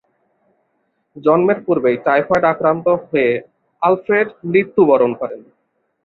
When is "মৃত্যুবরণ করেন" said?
4.51-5.41